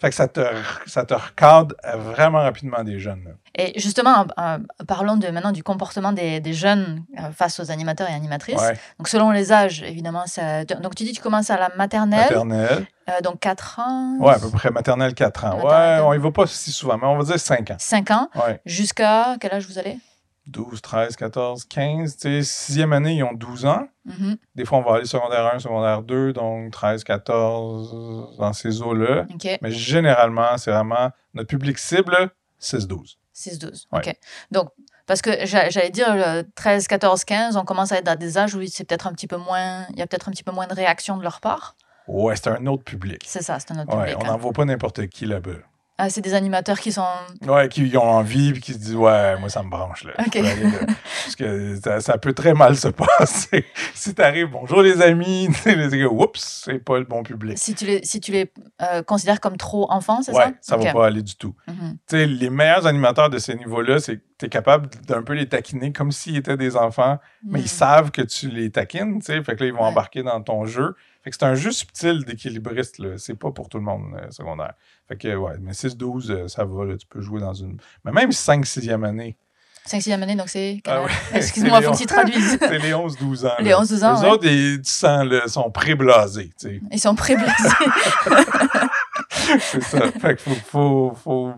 [0.00, 0.40] Fait que ça te,
[0.86, 3.22] ça te recadre euh, vraiment rapidement des jeunes.
[3.24, 3.30] là.
[3.56, 8.10] Et justement, euh, parlons de, maintenant du comportement des, des jeunes euh, face aux animateurs
[8.10, 8.60] et animatrices.
[8.60, 10.24] Ouais, Donc, selon les âges, évidemment.
[10.26, 12.84] Ça, donc, tu dis que tu commences à la maternelle, maternelle.
[13.10, 15.56] euh, donc 4 ans, Ouais, à peu près maternelle 4 ans.
[15.58, 16.00] Ouais, Maternelle.
[16.02, 17.76] on y va pas si souvent, mais on va dire 5 ans.
[17.78, 18.60] 5 ans, Ouais.
[18.66, 19.98] jusqu'à quel âge vous allez?
[20.46, 22.16] 12, 13, 14, 15.
[22.16, 23.86] Tu sais, sixième année, ils ont 12 ans.
[24.04, 28.82] Mhm, Des fois, on va aller secondaire 1, secondaire 2, donc 13, 14, dans ces
[28.82, 29.26] eaux-là.
[29.32, 33.16] Ok, Mais généralement, c'est vraiment notre public cible, 6-12.
[33.34, 33.86] 6-12.
[33.92, 34.00] Ouais.
[34.08, 34.14] Ok.
[34.50, 34.68] Donc,
[35.06, 38.38] parce que j'a- j'allais dire le 13, 14, 15, on commence à être dans des
[38.38, 40.52] âges où c'est peut-être un petit peu moins, il y a peut-être un petit peu
[40.52, 41.76] moins de réaction de leur part.
[42.08, 43.22] Ouais, c'est un autre public.
[43.26, 44.18] C'est ça, c'est un autre Ouais, public.
[44.20, 44.32] on hein.
[44.32, 45.50] n'envoie pas n'importe qui là-bas.
[45.98, 47.04] Ah, c'est des animateurs qui sont.
[47.46, 50.04] Ouais, qui ont envie puis qui se disent Ouais, moi, ça me branche.
[50.04, 50.12] Là.
[50.18, 50.32] Je Ok.
[50.32, 50.78] peux aller là.
[50.86, 53.64] Parce que ça, ça peut très mal se passer.
[53.94, 57.58] si t'arrives, bonjour les amis, tu sais, les gars, oups, c'est pas le bon public.
[57.58, 58.50] Si tu les, si tu les
[58.80, 60.52] euh, considères comme trop enfants, c'est Ouais, ça?
[60.62, 61.54] ça va pas aller du tout.
[61.68, 61.96] Mhm.
[62.08, 65.34] Tu sais, les meilleurs animateurs de ces niveaux-là, c'est que tu es capable d'un peu
[65.34, 69.26] les taquiner comme s'ils étaient des enfants, mais ils savent que tu les taquines, tu
[69.26, 69.42] sais.
[69.44, 69.88] Fait que là, ils vont Ouais.
[69.88, 70.96] embarquer dans ton jeu.
[71.22, 73.16] Fait que c'est un jeu subtil d'équilibriste, là.
[73.16, 74.74] C'est pas pour tout le monde euh, secondaire.
[75.08, 76.96] Fait que, ouais, mais 6-12, euh, ça va, là.
[76.96, 77.78] Tu peux jouer dans une.
[78.04, 79.36] Mais même 5-6e année.
[79.84, 80.80] 5 6 année, donc c'est.
[80.86, 82.52] Ah ouais, Excuse-moi, faut que tu traduises.
[82.60, 83.52] C'est les 11-12 ans.
[83.58, 83.80] Les là.
[83.80, 84.32] 11-12 ans, Les ouais.
[84.32, 86.80] autres, ils, tu sens, là, sont pré-blasés, tu sais.
[86.90, 87.52] Ils sont pré-blasés.
[89.58, 90.12] c'est ça.
[90.12, 91.12] Fait que faut.
[91.20, 91.52] faut,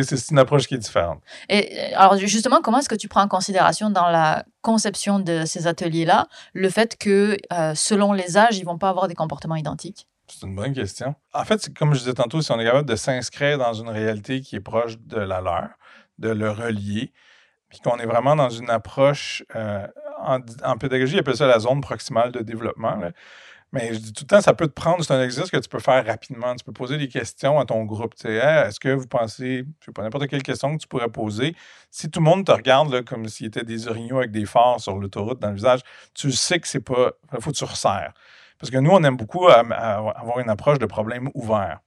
[0.00, 1.20] c'est une approche qui est différente.
[1.48, 5.44] Et euh, alors justement, comment est-ce que tu prends en considération dans la conception de
[5.44, 9.56] ces ateliers-là le fait que euh, selon les âges, ils vont pas avoir des comportements
[9.56, 10.06] identiques?
[10.28, 11.14] C'est une bonne question.
[11.34, 14.40] En fait, comme je disais tantôt, si on est capable de s'inscrire dans une réalité
[14.40, 15.68] qui est proche de la leur,
[16.18, 17.12] de le relier,
[17.68, 19.86] puis qu'on est vraiment dans une approche euh,
[20.22, 22.96] en, en pédagogie, ils appellent ça la zone proximale de développement.
[22.96, 23.10] là.
[23.72, 25.68] Mais je dis tout le temps, ça peut te prendre, c'est un exercice que tu
[25.68, 26.54] peux faire rapidement.
[26.54, 28.14] Tu peux poser des questions à ton groupe.
[28.14, 30.86] Tu sais, Hey, est-ce que vous pensez, je sais pas, n'importe quelle question que tu
[30.88, 31.56] pourrais poser,
[31.90, 34.78] si tout le monde te regarde là, comme s'il était des orignaux avec des phares
[34.80, 35.80] sur l'autoroute dans le visage,
[36.14, 37.12] tu sais que c'est pas.
[37.32, 38.12] Il faut que tu resserres.
[38.58, 41.80] Parce que nous, on aime beaucoup avoir une approche de problème ouvert.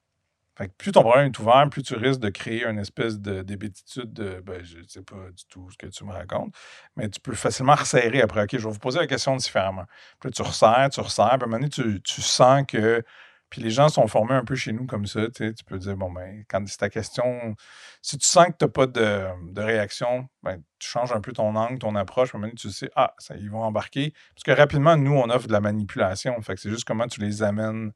[0.58, 3.42] Fait que plus ton problème est ouvert, plus tu risques de créer une espèce de
[3.42, 6.54] d'hébétitude de ben, je ne sais pas du tout ce que tu me racontes,
[6.96, 8.44] mais tu peux facilement resserrer après.
[8.44, 9.84] OK, je vais vous poser la question différemment.
[10.20, 13.04] Puis là, tu resserres, tu resserres, puis à un moment donné, tu, tu sens que.
[13.50, 15.28] Puis les gens sont formés un peu chez nous comme ça.
[15.28, 17.56] Tu, sais, tu peux dire, bon, ben, quand c'est ta question,
[18.02, 21.32] si tu sens que tu n'as pas de, de, réaction, ben, tu changes un peu
[21.32, 22.34] ton angle, ton approche.
[22.34, 24.14] À un moment donné, tu sais, ah, ça, ils vont embarquer.
[24.36, 26.40] Parce que rapidement, nous, on offre de la manipulation.
[26.42, 27.92] Fait que c'est juste comment tu les amènes,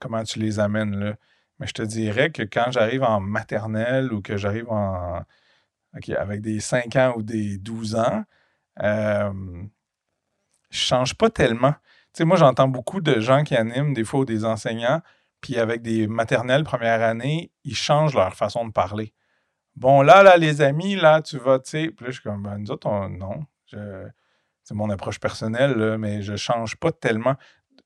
[0.00, 1.16] comment tu les amènes là.
[1.58, 5.22] Mais je te dirais que quand j'arrive en maternelle ou que j'arrive en
[6.16, 8.24] avec des 5 ans ou des 12 ans,
[8.82, 9.32] euh,
[10.70, 11.72] je change pas tellement.
[11.72, 15.00] Tu sais, moi, j'entends beaucoup de gens qui animent des fois des enseignants,
[15.40, 19.14] puis avec des maternelles première année, ils changent leur façon de parler.
[19.76, 21.90] Bon, là, là, les amis, là, tu vas, tu sais.
[21.90, 23.46] Puis là, je suis comme, ben, nous autres, non.
[24.64, 27.36] C'est mon approche personnelle, mais je change pas tellement.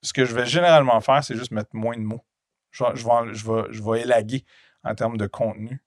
[0.02, 2.24] Ce que je vais généralement faire, c'est juste mettre moins de mots
[2.72, 4.44] je, vais, je, vais, je vais élaguer
[4.82, 5.80] en termes de contenu.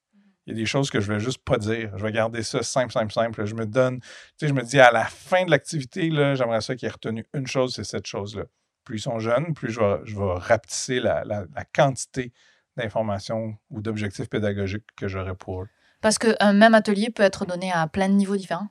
[0.46, 1.92] Il y a des choses que je vais juste pas dire.
[1.98, 3.46] Je vais garder ça simple, simple, simple.
[3.46, 6.76] Je me donne, tu sais, je me dis à la fin de l'activité, j'aimerais ça
[6.76, 8.44] qu'il ait retenu une chose, c'est cette chose-là.
[8.84, 12.32] Plus ils sont jeunes, plus je vais, je vais rapetisser la, la, quantité
[12.78, 15.70] d'informations ou d'objectifs pédagogiques que j'aurais pour eux.
[16.02, 18.70] Parce qu'un même atelier peut être donné à plein de niveaux différents.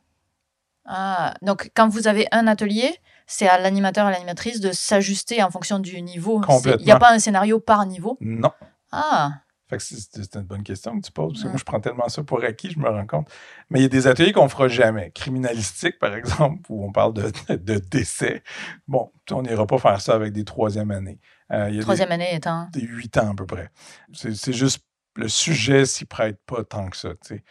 [0.85, 2.95] Ah, donc quand vous avez un atelier,
[3.27, 6.41] c'est à l'animateur et l'animatrice de s'ajuster en fonction du niveau.
[6.79, 8.17] Il n'y a pas un scénario par niveau?
[8.21, 8.53] Non.
[8.93, 9.33] Ah.
[9.79, 12.45] c'est une bonne question que tu poses, parce que moi, je prends tellement ça pour
[12.45, 13.29] acquis, je me rends compte.
[13.71, 15.11] Mais il y a des ateliers qu'on ne fera jamais.
[15.15, 18.43] Criminalistique, par exemple, où on parle de, de décès.
[18.87, 21.19] Bon, on n'ira pas faire ça avec des troisième années.
[21.53, 22.69] Euh, troisième année étant?
[22.73, 23.71] Des huit ans à peu près.
[24.13, 24.85] C'est juste
[25.17, 27.11] le sujet s'y prête pas tant que ça.
[27.11, 27.45] Tu sais.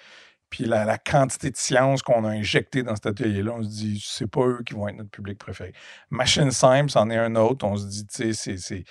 [0.53, 4.29] Puis la, quantité de science qu'on a injectée dans cet atelier-là, on se dit, c'est
[4.29, 5.73] pas eux qui vont être notre public préféré.
[6.11, 7.65] Machine Simple, c'en est un autre.
[7.65, 8.83] On se dit, tu sais, c'est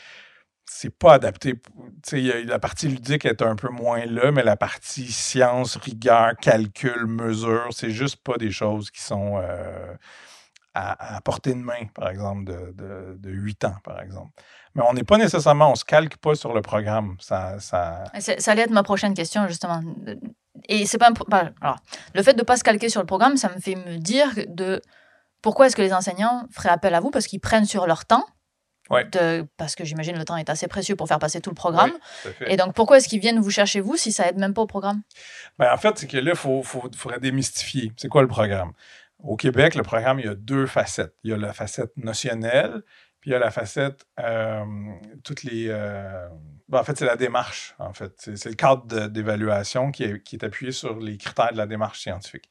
[0.68, 1.54] c'est pas adapté.
[2.46, 7.68] La partie ludique est un peu moins là, mais la partie science, rigueur, calcul, mesure,
[7.70, 9.94] c'est juste pas des choses qui sont euh,
[10.74, 14.32] à, portée de main, par exemple, de, de, de, 8 ans, par exemple.
[14.74, 17.14] Mais on n'est pas nécessairement, on se calque pas sur le programme.
[17.20, 18.02] Ça, ça...
[18.18, 19.80] ça allait être ma prochaine question, justement
[20.68, 21.10] et c'est pas
[21.60, 21.78] alors,
[22.14, 24.28] le fait de ne pas se calquer sur le programme, ça me fait me dire
[24.48, 24.80] de
[25.40, 28.24] pourquoi est-ce que les enseignants feraient appel à vous parce qu'ils prennent sur leur temps.
[28.90, 31.92] De, parce que j'imagine le temps est assez précieux pour faire passer tout le programme.
[32.46, 34.66] et donc, pourquoi est-ce qu'ils viennent vous chercher vous si ça aide même pas au
[34.66, 35.00] programme?
[35.58, 37.92] Ben, en fait, c'est que là, il faut, faut, faudrait démystifier.
[37.96, 38.72] C'est quoi le programme?
[39.18, 41.14] Au Québec, le programme, il y a deux facettes.
[41.24, 42.82] Il y a la facette notionnelle,
[43.20, 44.62] puis il y a la facette, euh,
[45.24, 46.28] toutes les, euh,
[46.72, 48.30] ben, en fait, c'est la démarche, en fait.
[48.34, 52.48] C'est le cadre d'évaluation qui est, appuyé sur les critères de la démarche scientifique.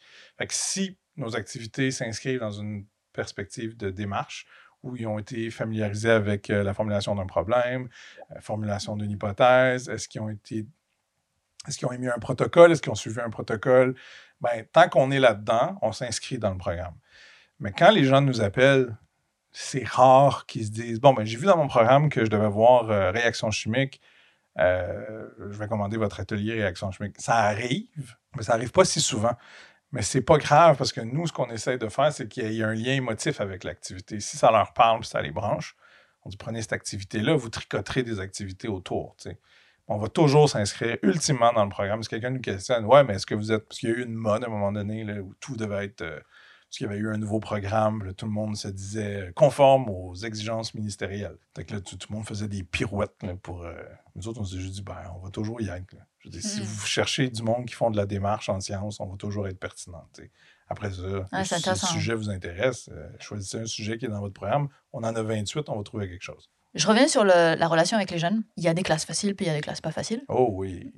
[0.49, 4.45] Si nos activités s'inscrivent dans une perspective de démarche,
[4.83, 7.89] où ils ont été familiarisés avec euh, la formulation d'un problème,
[8.29, 12.81] la euh, formulation d'une hypothèse, est-ce qu'ils ont est-ce qu'ils ont émis un protocole, est-ce
[12.81, 13.95] qu'ils ont suivi un protocole?
[14.39, 16.95] Ben, tant qu'on est là-dedans, on s'inscrit dans le programme.
[17.59, 18.97] Mais quand les gens nous appellent
[19.51, 22.49] c'est rare qu'ils se disent Bon, ben, j'ai vu dans mon programme que je devais
[22.49, 24.01] voir euh, réaction chimique.
[24.59, 27.15] Euh, je vais commander votre atelier réaction chimique.
[27.19, 29.35] Ça arrive, mais ça n'arrive pas si souvent.
[29.91, 32.61] Mais c'est pas grave parce que nous, ce qu'on essaie de faire, c'est qu'il y
[32.61, 34.19] ait un lien émotif avec l'activité.
[34.19, 35.75] Si ça leur parle, ça les branche,
[36.23, 39.15] on dit prenez cette activité-là, vous tricoterez des activités autour.
[39.87, 42.03] On va toujours s'inscrire ultimement dans le programme.
[42.03, 43.67] Si quelqu'un nous questionne, ouais, mais est-ce que vous êtes.
[43.67, 46.01] Parce qu'il y a eu une mode à un moment donné où tout devait être.
[46.01, 46.19] Euh,
[46.71, 50.15] parce qu'il y avait eu un nouveau programme, tout le monde se disait conforme aux
[50.15, 51.35] exigences ministérielles.
[51.53, 53.63] Fait que là, tout, le monde faisait des pirouettes pour.
[53.63, 53.73] Euh,
[54.15, 55.69] nous autres, on s'est juste dit, ben, on va toujours y.
[56.19, 56.63] Je dis, si mm.
[56.63, 59.59] vous cherchez du monde qui font de la démarche en sciences, on va toujours être
[59.59, 60.07] pertinent.
[60.69, 64.35] Après ça, si le sujet vous intéresse, euh, choisissez un sujet qui est dans votre
[64.35, 64.69] programme.
[64.93, 66.49] On en a 28, on va trouver quelque chose.
[66.73, 68.45] Je reviens sur la relation avec les jeunes.
[68.55, 70.23] Il y a des classes faciles, puis il y a des classes pas faciles.
[70.29, 70.93] Oh oui.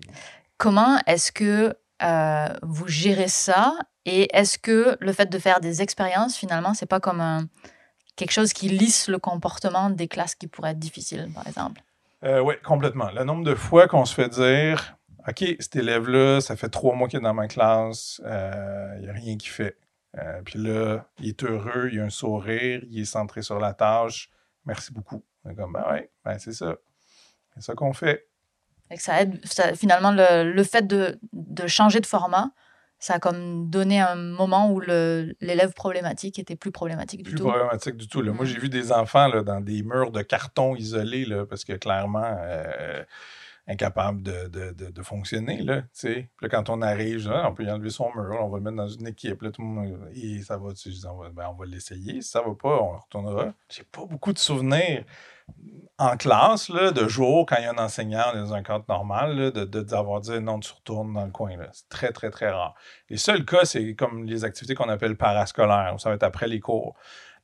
[0.59, 3.73] Comment est-ce que vous gérez ça
[4.05, 7.47] et est-ce que le fait de faire des expériences, finalement, c'est pas comme
[8.15, 11.81] quelque chose qui lisse le comportement des classes qui pourraient être difficiles, par exemple?
[12.23, 13.11] Euh, oui, complètement.
[13.11, 17.07] Le nombre de fois qu'on se fait dire OK, cet élève-là, ça fait trois mois
[17.07, 19.77] qu'il est dans ma classe, il euh, n'y a rien qui fait.
[20.17, 23.73] Euh, puis là, il est heureux, il a un sourire, il est centré sur la
[23.73, 24.29] tâche.
[24.65, 25.23] Merci beaucoup.
[25.57, 26.75] Comme, ben ouais, ben c'est ça.
[27.53, 28.27] C'est ça qu'on fait.
[28.97, 29.39] Ça aide,
[29.75, 32.51] finalement, le, le fait de, de, changer de format,
[32.99, 37.43] ça a comme donné un moment où l'élève problématique était plus problématique du tout.
[37.43, 38.23] Plus problématique du tout.
[38.23, 41.73] Moi, j'ai vu des enfants là, dans des murs de carton isolés, là, parce que
[41.73, 43.03] clairement, euh,
[43.67, 45.61] incapable de, de, de, fonctionner.
[45.61, 45.83] Là.
[45.93, 48.87] Puis quand on arrive, on peut y enlever son mur, on va le mettre dans
[48.87, 49.41] une équipe.
[49.41, 52.21] Là, tout le monde, et ça va, tu on va, ben, va l'essayer.
[52.21, 53.53] Si ça va pas, on retournera.
[53.69, 55.05] J'ai pas beaucoup de souvenirs
[55.97, 59.37] en classe, là, de jour, quand il y a un enseignant dans un cadre normal,
[59.37, 61.55] là, de, d'avoir dit non, tu retournes dans le coin.
[61.71, 62.75] C'est très, très, très rare.
[63.09, 66.47] Les seuls cas, c'est comme les activités qu'on appelle parascolaires, où ça va être après
[66.47, 66.95] les cours.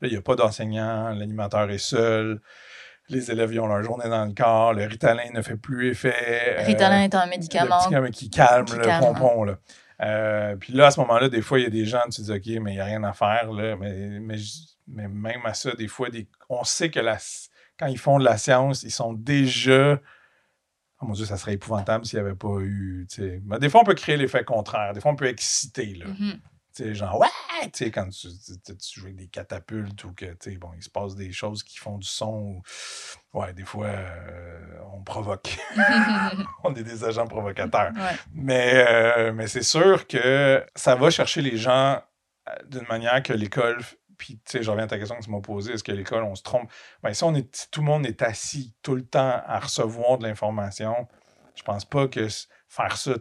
[0.02, 2.42] Là, il n'y a pas d'enseignant, l'animateur est seul
[3.10, 6.64] les élèves ils ont leur journée dans le corps, le Ritalin ne fait plus effet.
[6.64, 7.78] Ritalin est un médicament.
[7.90, 9.44] Le médicament qui calme qui le calme, pompon.
[9.44, 9.58] Là.
[10.02, 12.32] Euh, puis là, à ce moment-là, des fois, il y a des gens, tu te
[12.32, 13.52] dis, OK, mais il n'y a rien à faire.
[13.52, 14.38] Là, mais, mais,
[14.88, 17.18] mais même à ça, des fois, des, on sait que la,
[17.78, 20.00] quand ils font de la science, ils sont déjà.
[21.02, 23.08] Oh mon Dieu, ça serait épouvantable s'il n'y avait pas eu.
[23.46, 24.94] Mais des fois, on peut créer l'effet contraire.
[24.94, 25.96] Des fois, on peut exciter.
[25.96, 26.08] Là.
[26.08, 26.34] Mhm.
[26.34, 26.40] Tu
[26.84, 27.28] sais, genre, ouais!
[27.64, 30.84] Tu sais, quand tu, tu, joues avec des catapultes ou que, tu sais, bon, il
[30.84, 32.62] se passe des choses qui font du son.
[33.34, 35.58] Ou, ouais, des fois, euh, on provoque.
[36.64, 37.92] on est des agents provocateurs.
[37.94, 38.18] Ouais.
[38.34, 42.02] Mais, euh, mais c'est sûr que ça va chercher les gens
[42.50, 43.80] euh, d'une manière que l'école.
[44.18, 46.24] Puis, tu sais, je reviens à ta question que tu m'as posée, est-ce que l'école,
[46.24, 46.70] on se trompe?
[47.04, 50.18] Ben, si, on est, si tout le monde est assis tout le temps à recevoir
[50.18, 51.08] de l'information,
[51.56, 52.28] je pense pas que
[52.68, 53.14] faire ça,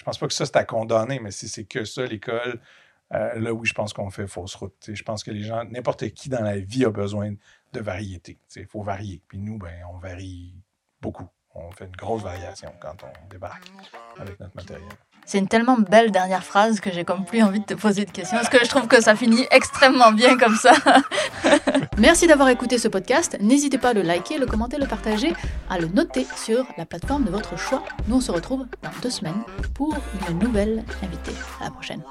[0.00, 2.58] je pense pas que ça, c'est à condamner, mais si c'est que ça, l'école,
[3.12, 4.90] euh, là, oui, je pense qu'on fait fausse route.
[4.90, 7.34] Je pense que les gens, n'importe qui dans la vie a besoin
[7.74, 8.38] de variété.
[8.56, 9.20] Il faut varier.
[9.28, 10.54] Puis nous, ben, on varie
[11.02, 11.28] beaucoup.
[11.54, 13.64] On fait une grosse variation quand on débarque
[14.18, 14.88] avec notre matériel.
[15.26, 18.10] C'est une tellement belle dernière phrase que j'ai comme plus envie de te poser de
[18.10, 20.72] questions parce que je trouve que ça finit extrêmement bien comme ça.
[21.98, 23.36] Merci d'avoir écouté ce podcast.
[23.40, 25.32] N'hésitez pas à le liker, le commenter, le partager,
[25.68, 27.82] à le noter sur la plateforme de votre choix.
[28.08, 29.42] Nous, on se retrouve dans deux semaines
[29.74, 29.94] pour
[30.28, 31.34] une nouvelle invitée.
[31.60, 32.02] À la prochaine.